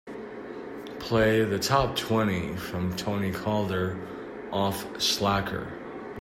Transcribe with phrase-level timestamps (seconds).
[0.97, 3.99] Play the top-twenty from Tony Calder
[4.51, 5.71] off Slacker.